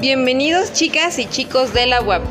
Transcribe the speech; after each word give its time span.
Bienvenidos 0.00 0.72
chicas 0.72 1.18
y 1.18 1.26
chicos 1.26 1.74
de 1.74 1.86
la 1.86 2.00
web. 2.00 2.22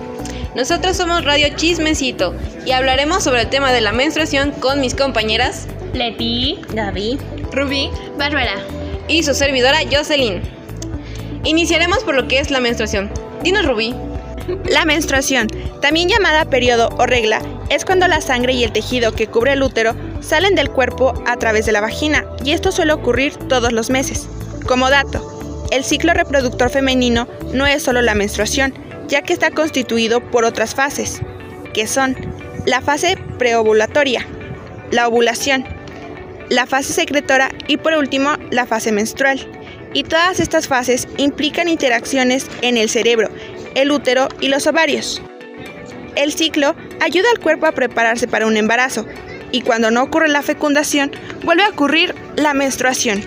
Nosotros 0.56 0.98
somos 0.98 1.24
Radio 1.24 1.50
Chismecito 1.56 2.34
y 2.66 2.72
hablaremos 2.72 3.24
sobre 3.24 3.42
el 3.42 3.50
tema 3.50 3.72
de 3.72 3.82
la 3.82 3.92
menstruación 3.92 4.52
con 4.52 4.82
mis 4.82 4.96
compañeras 4.96 5.68
Leti, 5.94 6.60
Gaby, 6.74 7.20
Rubí 7.52 7.92
Bárbara 8.18 8.56
y 9.08 9.22
su 9.22 9.36
servidora 9.36 9.80
Jocelyn. 9.92 10.42
Iniciaremos 11.44 12.00
por 12.04 12.16
lo 12.16 12.28
que 12.28 12.40
es 12.40 12.50
la 12.50 12.60
menstruación. 12.60 13.12
Dinos 13.44 13.66
Rubí. 13.66 13.94
La 14.66 14.86
menstruación, 14.86 15.48
también 15.82 16.08
llamada 16.08 16.46
periodo 16.46 16.90
o 16.98 17.06
regla, 17.06 17.42
es 17.70 17.86
cuando 17.86 18.08
la 18.08 18.22
sangre 18.22 18.54
y 18.54 18.64
el 18.64 18.72
tejido 18.72 19.14
que 19.14 19.28
cubre 19.28 19.54
el 19.54 19.64
útero 19.64 19.96
salen 20.22 20.56
del 20.56 20.70
cuerpo 20.70 21.14
a 21.26 21.38
través 21.38 21.66
de 21.66 21.72
la 21.72 21.82
vagina 21.82 22.26
y 22.44 22.52
esto 22.52 22.72
suele 22.72 22.94
ocurrir 22.94 23.36
todos 23.36 23.72
los 23.72 23.90
meses. 23.90 24.28
Como 24.66 24.90
dato, 24.90 25.68
el 25.72 25.84
ciclo 25.84 26.14
reproductor 26.14 26.70
femenino 26.70 27.28
no 27.54 27.66
es 27.66 27.84
solo 27.84 28.02
la 28.02 28.16
menstruación, 28.16 28.74
ya 29.08 29.22
que 29.22 29.34
está 29.34 29.52
constituido 29.52 30.22
por 30.22 30.46
otras 30.46 30.76
fases, 30.76 31.22
que 31.74 31.88
son 31.88 32.16
la 32.66 32.82
fase 32.82 33.18
preovulatoria, 33.38 34.26
la 34.92 35.08
ovulación, 35.08 35.66
la 36.50 36.66
fase 36.66 36.94
secretora 36.94 37.50
y 37.68 37.78
por 37.78 37.94
último 37.94 38.32
la 38.50 38.66
fase 38.66 38.92
menstrual. 38.92 39.40
Y 39.94 40.04
todas 40.04 40.40
estas 40.40 40.68
fases 40.68 41.08
implican 41.18 41.70
interacciones 41.70 42.48
en 42.62 42.78
el 42.78 42.90
cerebro, 42.90 43.30
el 43.76 43.92
útero 43.92 44.28
y 44.40 44.50
los 44.50 44.68
ovarios. 44.68 45.22
El 46.18 46.34
ciclo 46.34 46.76
ayuda 47.00 47.28
al 47.32 47.40
cuerpo 47.40 47.68
a 47.68 47.74
prepararse 47.74 48.28
para 48.28 48.48
un 48.48 48.58
embarazo 48.58 49.06
y 49.52 49.62
cuando 49.62 49.92
no 49.92 50.02
ocurre 50.02 50.28
la 50.30 50.42
fecundación 50.42 51.12
vuelve 51.44 51.64
a 51.64 51.70
ocurrir 51.70 52.16
la 52.36 52.56
menstruación. 52.56 53.22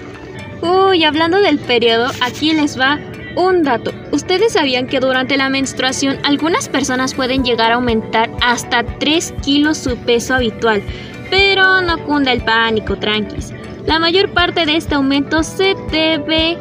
Uy, 0.61 1.05
hablando 1.05 1.41
del 1.41 1.61
periodo, 1.61 2.11
aquí 2.21 2.53
les 2.53 2.79
va 2.79 2.99
un 3.37 3.63
dato. 3.63 3.93
¿Ustedes 4.11 4.55
sabían 4.55 4.89
que 4.89 4.99
durante 4.99 5.37
la 5.37 5.49
menstruación 5.49 6.19
algunas 6.25 6.69
personas 6.69 7.15
pueden 7.15 7.45
llegar 7.45 7.71
a 7.71 7.77
aumentar 7.77 8.29
hasta 8.43 8.83
3 8.83 9.35
kilos 9.41 9.79
su 9.79 9.97
peso 9.97 10.35
habitual? 10.35 10.83
Pero 11.31 11.83
no 11.83 12.05
cunda 12.05 12.33
el 12.33 12.43
pánico, 12.43 12.97
tranquis. 12.97 13.53
La 13.87 14.01
mayor 14.01 14.33
parte 14.33 14.67
de 14.67 14.77
este 14.77 14.97
aumento 14.97 15.45
se 15.45 15.77
debe 15.93 16.59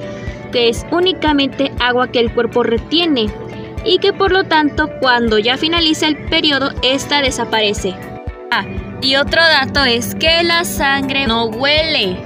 que 0.51 0.69
es 0.69 0.85
únicamente 0.91 1.71
agua 1.79 2.11
que 2.11 2.19
el 2.19 2.31
cuerpo 2.31 2.61
retiene 2.61 3.31
y 3.83 3.99
que 3.99 4.13
por 4.13 4.31
lo 4.31 4.43
tanto 4.43 4.89
cuando 4.99 5.39
ya 5.39 5.57
finaliza 5.57 6.07
el 6.07 6.17
periodo 6.27 6.71
esta 6.81 7.21
desaparece. 7.21 7.95
Ah, 8.51 8.65
y 9.01 9.15
otro 9.15 9.41
dato 9.41 9.85
es 9.85 10.15
que 10.15 10.43
la 10.43 10.65
sangre 10.65 11.27
no 11.27 11.45
huele. 11.45 12.17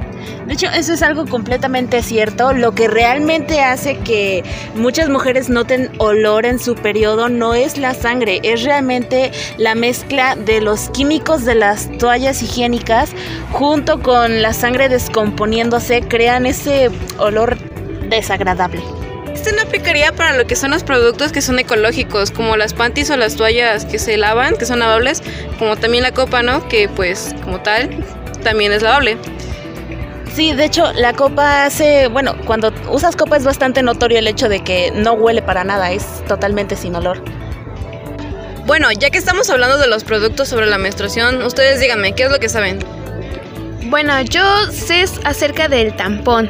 De 0.47 0.53
hecho, 0.53 0.67
eso 0.67 0.93
es 0.93 1.01
algo 1.01 1.25
completamente 1.25 2.01
cierto. 2.01 2.53
Lo 2.53 2.73
que 2.73 2.87
realmente 2.87 3.61
hace 3.61 3.97
que 3.99 4.43
muchas 4.75 5.09
mujeres 5.09 5.49
noten 5.49 5.89
olor 5.99 6.45
en 6.45 6.59
su 6.59 6.75
periodo 6.75 7.29
no 7.29 7.53
es 7.53 7.77
la 7.77 7.93
sangre, 7.93 8.39
es 8.43 8.63
realmente 8.63 9.31
la 9.57 9.75
mezcla 9.75 10.35
de 10.35 10.59
los 10.59 10.89
químicos 10.89 11.45
de 11.45 11.55
las 11.55 11.89
toallas 11.97 12.41
higiénicas 12.41 13.11
junto 13.51 14.01
con 14.01 14.41
la 14.41 14.53
sangre 14.53 14.89
descomponiéndose, 14.89 16.01
crean 16.01 16.45
ese 16.45 16.89
olor 17.19 17.57
desagradable. 18.09 19.02
Esto 19.43 19.57
no 19.57 19.63
aplicaría 19.63 20.13
para 20.13 20.37
lo 20.37 20.47
que 20.47 20.55
son 20.55 20.71
los 20.71 20.85
productos 20.85 21.33
que 21.33 21.41
son 21.41 21.59
ecológicos, 21.59 22.31
como 22.31 22.55
las 22.55 22.73
panties 22.73 23.09
o 23.09 23.17
las 23.17 23.35
toallas 23.35 23.83
que 23.83 23.99
se 23.99 24.15
lavan, 24.15 24.55
que 24.55 24.65
son 24.65 24.79
lavables, 24.79 25.21
como 25.59 25.75
también 25.75 26.01
la 26.01 26.13
copa, 26.13 26.41
¿no? 26.41 26.65
Que 26.69 26.87
pues 26.87 27.35
como 27.43 27.59
tal 27.59 27.89
también 28.41 28.71
es 28.71 28.83
lavable. 28.83 29.17
Sí, 30.33 30.53
de 30.53 30.63
hecho, 30.63 30.93
la 30.93 31.11
copa 31.11 31.65
hace, 31.65 32.07
bueno, 32.07 32.37
cuando 32.45 32.73
usas 32.89 33.17
copa 33.17 33.35
es 33.35 33.43
bastante 33.43 33.83
notorio 33.83 34.19
el 34.19 34.27
hecho 34.27 34.47
de 34.47 34.63
que 34.63 34.91
no 34.95 35.11
huele 35.11 35.41
para 35.41 35.65
nada, 35.65 35.91
es 35.91 36.05
totalmente 36.25 36.77
sin 36.77 36.95
olor. 36.95 37.21
Bueno, 38.65 38.93
ya 38.93 39.09
que 39.09 39.17
estamos 39.17 39.49
hablando 39.49 39.77
de 39.77 39.87
los 39.87 40.05
productos 40.05 40.47
sobre 40.47 40.67
la 40.67 40.77
menstruación, 40.77 41.43
ustedes 41.43 41.81
díganme, 41.81 42.15
¿qué 42.15 42.23
es 42.23 42.31
lo 42.31 42.39
que 42.39 42.47
saben? 42.47 42.79
Bueno, 43.87 44.21
yo 44.21 44.41
sé 44.71 45.03
acerca 45.25 45.67
del 45.67 45.93
tampón. 45.97 46.49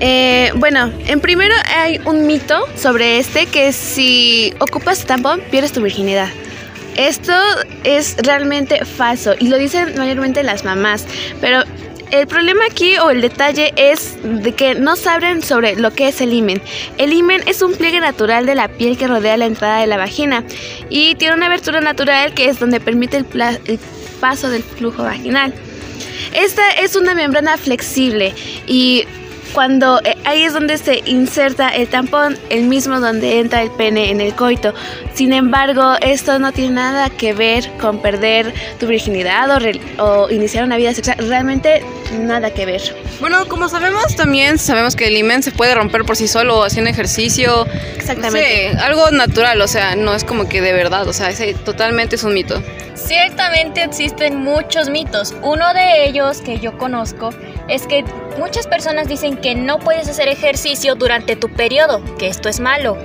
Eh, 0.00 0.52
bueno, 0.56 0.92
en 1.06 1.20
primero 1.20 1.54
hay 1.74 2.00
un 2.04 2.26
mito 2.26 2.64
sobre 2.76 3.18
este 3.18 3.46
que 3.46 3.72
si 3.72 4.54
ocupas 4.60 5.04
tampón 5.04 5.40
pierdes 5.50 5.72
tu 5.72 5.82
virginidad. 5.82 6.28
Esto 6.96 7.32
es 7.84 8.16
realmente 8.18 8.84
falso 8.84 9.34
y 9.38 9.48
lo 9.48 9.56
dicen 9.56 9.94
mayormente 9.96 10.42
las 10.42 10.64
mamás, 10.64 11.06
pero 11.40 11.62
el 12.10 12.26
problema 12.26 12.64
aquí 12.70 12.96
o 12.96 13.10
el 13.10 13.20
detalle 13.20 13.72
es 13.76 14.16
de 14.22 14.52
que 14.52 14.74
no 14.74 14.96
saben 14.96 15.42
sobre 15.42 15.76
lo 15.76 15.92
que 15.92 16.08
es 16.08 16.20
el 16.20 16.32
himen. 16.32 16.62
El 16.96 17.12
himen 17.12 17.42
es 17.46 17.60
un 17.62 17.74
pliegue 17.74 18.00
natural 18.00 18.46
de 18.46 18.54
la 18.54 18.68
piel 18.68 18.96
que 18.96 19.06
rodea 19.06 19.36
la 19.36 19.46
entrada 19.46 19.80
de 19.80 19.86
la 19.86 19.96
vagina 19.96 20.42
y 20.88 21.16
tiene 21.16 21.34
una 21.34 21.46
abertura 21.46 21.80
natural 21.80 22.34
que 22.34 22.48
es 22.48 22.58
donde 22.58 22.80
permite 22.80 23.18
el, 23.18 23.26
el 23.66 23.78
paso 24.20 24.48
del 24.48 24.62
flujo 24.62 25.02
vaginal. 25.02 25.52
Esta 26.34 26.70
es 26.70 26.96
una 26.96 27.14
membrana 27.14 27.56
flexible 27.56 28.34
y 28.66 29.04
cuando 29.52 30.00
eh, 30.04 30.16
ahí 30.24 30.42
es 30.42 30.52
donde 30.52 30.78
se 30.78 31.02
inserta 31.06 31.68
el 31.68 31.88
tampón, 31.88 32.38
el 32.50 32.64
mismo 32.64 33.00
donde 33.00 33.40
entra 33.40 33.62
el 33.62 33.70
pene 33.70 34.10
en 34.10 34.20
el 34.20 34.34
coito. 34.34 34.74
Sin 35.14 35.32
embargo, 35.32 35.94
esto 36.00 36.38
no 36.38 36.52
tiene 36.52 36.74
nada 36.74 37.10
que 37.10 37.32
ver 37.32 37.70
con 37.80 38.00
perder 38.00 38.52
tu 38.78 38.86
virginidad 38.86 39.48
o, 39.98 40.30
iniciar 40.30 40.64
una 40.64 40.76
vida 40.76 40.94
sexual. 40.94 41.16
Realmente 41.28 41.82
nada 42.20 42.50
que 42.50 42.66
ver. 42.66 42.82
Bueno, 43.20 43.46
como 43.48 43.68
sabemos, 43.68 44.14
también 44.16 44.58
sabemos 44.58 44.96
que 44.96 45.08
el 45.08 45.16
imen 45.16 45.42
se 45.42 45.50
puede 45.50 45.74
romper 45.74 46.04
por 46.04 46.16
sí 46.16 46.28
solo 46.28 46.62
haciendo 46.62 46.90
ejercicio. 46.90 47.66
Exactamente. 47.96 48.76
algo 48.78 49.10
natural, 49.10 49.60
o 49.60 49.68
sea, 49.68 49.96
no 49.96 50.14
es 50.14 50.24
como 50.24 50.48
que 50.48 50.60
de 50.60 50.72
verdad, 50.72 51.08
o 51.08 51.12
sea, 51.12 51.30
totalmente 51.64 52.16
es 52.16 52.24
un 52.24 52.34
mito. 52.34 52.62
Ciertamente 52.94 53.84
existen 53.84 54.36
muchos 54.42 54.90
mitos. 54.90 55.34
Uno 55.42 55.72
de 55.72 56.06
ellos 56.06 56.40
que 56.40 56.58
yo 56.58 56.76
conozco 56.76 57.30
es 57.68 57.86
que 57.86 58.04
muchas 58.38 58.66
personas 58.66 59.08
dicen 59.08 59.36
que 59.36 59.54
no 59.54 59.78
puedes 59.78 60.08
hacer 60.08 60.28
ejercicio 60.28 60.94
durante 60.94 61.36
tu 61.36 61.48
periodo, 61.48 62.02
que 62.16 62.28
esto 62.28 62.48
es 62.48 62.60
malo. 62.60 62.96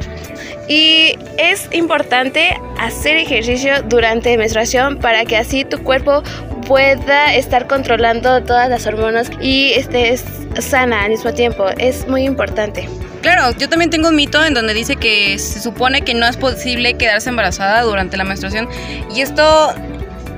Y 0.68 1.18
es 1.38 1.68
importante 1.74 2.58
hacer 2.80 3.18
ejercicio 3.18 3.84
durante 3.84 4.38
menstruación 4.38 4.98
para 4.98 5.26
que 5.26 5.36
así 5.36 5.66
tu 5.66 5.84
cuerpo 5.84 6.24
pueda 6.68 7.34
estar 7.36 7.68
controlando 7.68 8.44
todas 8.44 8.70
las 8.70 8.88
hormonas 8.88 9.30
y 9.42 9.74
estés 9.74 10.24
sana 10.60 11.04
al 11.04 11.10
mismo 11.10 11.34
tiempo. 11.34 11.66
Es 11.78 12.08
muy 12.08 12.24
importante. 12.24 12.88
Claro, 13.22 13.56
yo 13.58 13.70
también 13.70 13.90
tengo 13.90 14.10
un 14.10 14.16
mito 14.16 14.44
en 14.44 14.54
donde 14.54 14.74
dice 14.74 14.96
que 14.96 15.40
se 15.40 15.62
supone 15.62 16.02
que 16.02 16.14
no 16.14 16.28
es 16.28 16.38
posible 16.38 16.96
quedarse 16.96 17.30
embarazada 17.30 17.82
durante 17.82 18.18
la 18.18 18.26
menstruación 18.26 18.68
y 19.14 19.22
esto 19.22 19.74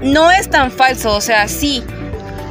no 0.02 0.32
es 0.32 0.50
tan 0.50 0.72
falso, 0.72 1.16
o 1.16 1.22
sea, 1.22 1.48
sí, 1.48 1.84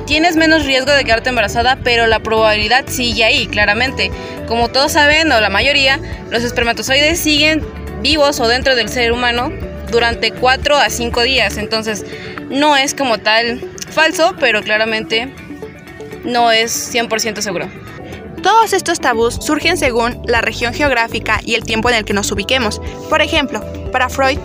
tienes 0.07 0.37
menos 0.37 0.65
riesgo 0.65 0.93
de 0.93 1.05
quedarte 1.05 1.31
embarazada, 1.31 1.79
pero 1.83 2.07
la 2.07 2.21
probabilidad 2.21 2.85
sigue 2.87 3.25
ahí, 3.25 3.47
claramente. 3.47 4.11
Como 4.47 4.69
todos 4.69 4.93
saben, 4.93 5.31
o 5.33 5.41
la 5.41 5.51
mayoría, 5.51 6.01
los 6.31 6.43
espermatozoides 6.43 7.19
siguen 7.19 7.65
vivos 8.03 8.41
o 8.41 8.49
dentro 8.49 8.77
del 8.77 8.89
ser 8.89 9.13
humano 9.13 9.51
durante 9.91 10.33
4 10.33 10.77
a 10.77 10.91
5 10.91 11.23
días. 11.23 11.57
Entonces, 11.57 12.05
no 12.51 12.77
es 12.77 12.95
como 12.95 13.19
tal 13.19 13.61
falso, 13.91 14.35
pero 14.39 14.63
claramente 14.63 15.33
no 16.25 16.51
es 16.53 16.93
100% 16.93 17.41
seguro. 17.41 17.69
Todos 18.43 18.75
estos 18.75 19.01
tabús 19.01 19.37
surgen 19.41 19.79
según 19.79 20.21
la 20.27 20.43
región 20.43 20.75
geográfica 20.75 21.41
y 21.43 21.55
el 21.55 21.65
tiempo 21.65 21.89
en 21.89 21.97
el 21.97 22.05
que 22.05 22.13
nos 22.13 22.31
ubiquemos. 22.31 22.81
Por 23.09 23.23
ejemplo, 23.23 23.65
para 23.91 24.11
Freud, 24.11 24.39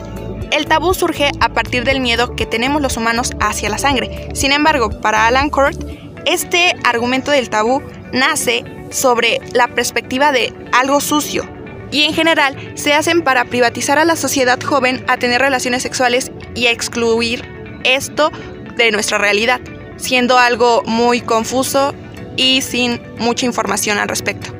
el 0.51 0.65
tabú 0.65 0.93
surge 0.93 1.31
a 1.39 1.49
partir 1.49 1.83
del 1.83 1.99
miedo 1.99 2.35
que 2.35 2.45
tenemos 2.45 2.81
los 2.81 2.97
humanos 2.97 3.31
hacia 3.39 3.69
la 3.69 3.77
sangre. 3.77 4.29
Sin 4.33 4.51
embargo, 4.51 4.89
para 5.01 5.27
Alan 5.27 5.49
Kurt, 5.49 5.79
este 6.25 6.75
argumento 6.83 7.31
del 7.31 7.49
tabú 7.49 7.81
nace 8.11 8.63
sobre 8.89 9.39
la 9.53 9.67
perspectiva 9.67 10.31
de 10.31 10.53
algo 10.73 10.99
sucio 10.99 11.47
y 11.91 12.03
en 12.03 12.13
general 12.13 12.55
se 12.75 12.93
hacen 12.93 13.23
para 13.23 13.45
privatizar 13.45 13.97
a 13.97 14.05
la 14.05 14.15
sociedad 14.15 14.61
joven 14.61 15.03
a 15.07 15.17
tener 15.17 15.41
relaciones 15.41 15.83
sexuales 15.83 16.31
y 16.55 16.67
excluir 16.67 17.43
esto 17.83 18.31
de 18.77 18.91
nuestra 18.91 19.17
realidad, 19.17 19.59
siendo 19.97 20.37
algo 20.37 20.83
muy 20.85 21.21
confuso 21.21 21.93
y 22.35 22.61
sin 22.61 23.01
mucha 23.17 23.45
información 23.45 23.97
al 23.97 24.07
respecto. 24.07 24.58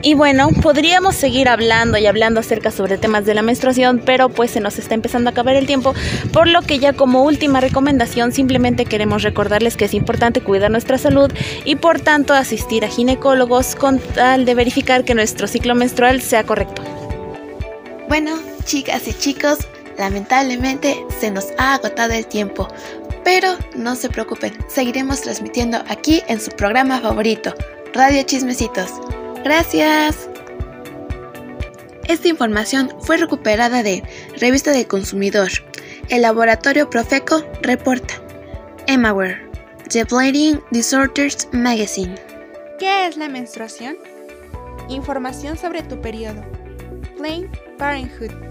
Y 0.00 0.14
bueno, 0.14 0.50
podríamos 0.62 1.16
seguir 1.16 1.48
hablando 1.48 1.98
y 1.98 2.06
hablando 2.06 2.38
acerca 2.38 2.70
sobre 2.70 2.98
temas 2.98 3.26
de 3.26 3.34
la 3.34 3.42
menstruación, 3.42 4.00
pero 4.04 4.28
pues 4.28 4.52
se 4.52 4.60
nos 4.60 4.78
está 4.78 4.94
empezando 4.94 5.28
a 5.28 5.32
acabar 5.32 5.56
el 5.56 5.66
tiempo, 5.66 5.92
por 6.32 6.46
lo 6.46 6.62
que 6.62 6.78
ya 6.78 6.92
como 6.92 7.24
última 7.24 7.60
recomendación 7.60 8.30
simplemente 8.30 8.84
queremos 8.84 9.24
recordarles 9.24 9.76
que 9.76 9.86
es 9.86 9.94
importante 9.94 10.40
cuidar 10.40 10.70
nuestra 10.70 10.98
salud 10.98 11.32
y 11.64 11.76
por 11.76 12.00
tanto 12.00 12.32
asistir 12.32 12.84
a 12.84 12.88
ginecólogos 12.88 13.74
con 13.74 13.98
tal 13.98 14.44
de 14.44 14.54
verificar 14.54 15.04
que 15.04 15.16
nuestro 15.16 15.48
ciclo 15.48 15.74
menstrual 15.74 16.20
sea 16.22 16.44
correcto. 16.44 16.82
Bueno, 18.08 18.38
chicas 18.64 19.08
y 19.08 19.14
chicos, 19.14 19.58
lamentablemente 19.98 20.96
se 21.18 21.32
nos 21.32 21.48
ha 21.58 21.74
agotado 21.74 22.12
el 22.12 22.26
tiempo, 22.26 22.68
Pero 23.24 23.56
no 23.74 23.94
se 23.94 24.08
preocupen, 24.08 24.56
seguiremos 24.68 25.20
transmitiendo 25.20 25.82
aquí 25.88 26.22
en 26.28 26.40
su 26.40 26.50
programa 26.52 26.98
favorito, 27.00 27.52
Radio 27.92 28.22
Chismecitos. 28.22 29.07
Gracias. 29.48 30.28
Esta 32.06 32.28
información 32.28 32.92
fue 33.00 33.16
recuperada 33.16 33.82
de 33.82 34.02
Revista 34.38 34.72
del 34.72 34.86
Consumidor. 34.86 35.48
El 36.10 36.20
laboratorio 36.20 36.90
Profeco 36.90 37.42
reporta. 37.62 38.12
Emaware, 38.86 39.40
The 39.88 40.04
Bleeding 40.04 40.60
Disorders 40.70 41.48
Magazine. 41.52 42.14
¿Qué 42.78 43.06
es 43.06 43.16
la 43.16 43.30
menstruación? 43.30 43.96
Información 44.90 45.56
sobre 45.56 45.80
tu 45.80 45.98
periodo. 45.98 46.44
Plain 47.16 47.50
Parenthood. 47.78 48.47